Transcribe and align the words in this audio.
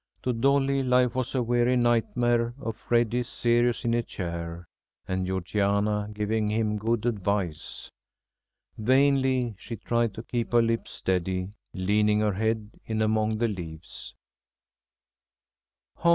To 0.23 0.33
Dolly 0.33 0.81
life 0.81 1.13
was 1.13 1.35
a 1.35 1.43
weary 1.43 1.75
nightmare 1.75 2.55
of 2.59 2.75
Freddy 2.75 3.21
serious 3.21 3.85
in 3.85 3.93
a 3.93 4.01
chair, 4.01 4.65
and 5.07 5.27
Georgiana 5.27 6.09
giving 6.11 6.47
him 6.47 6.79
good 6.79 7.05
advice. 7.05 7.91
Vainly 8.79 9.53
she 9.59 9.75
tried 9.75 10.15
to 10.15 10.23
keep 10.23 10.53
her 10.53 10.61
lip 10.63 10.87
steady, 10.87 11.49
leaning 11.75 12.19
her 12.21 12.33
head 12.33 12.71
in 12.83 12.99
among 12.99 13.37
the 13.37 13.47
leaves. 13.47 14.15